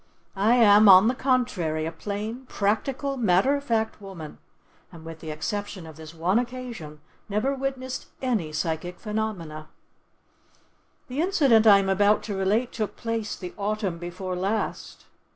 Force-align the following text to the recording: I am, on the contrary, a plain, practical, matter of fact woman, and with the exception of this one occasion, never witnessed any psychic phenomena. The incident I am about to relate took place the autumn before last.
I 0.35 0.55
am, 0.55 0.89
on 0.89 1.07
the 1.07 1.13
contrary, 1.13 1.85
a 1.85 1.91
plain, 1.91 2.47
practical, 2.47 3.17
matter 3.17 3.53
of 3.55 3.63
fact 3.65 4.01
woman, 4.01 4.39
and 4.91 5.05
with 5.05 5.19
the 5.19 5.29
exception 5.29 5.85
of 5.85 5.95
this 5.95 6.11
one 6.11 6.39
occasion, 6.39 7.01
never 7.29 7.53
witnessed 7.53 8.07
any 8.19 8.51
psychic 8.51 8.99
phenomena. 8.99 9.69
The 11.07 11.21
incident 11.21 11.67
I 11.67 11.77
am 11.77 11.87
about 11.87 12.23
to 12.23 12.35
relate 12.35 12.71
took 12.71 12.95
place 12.95 13.35
the 13.35 13.53
autumn 13.59 13.99
before 13.99 14.35
last. 14.35 15.05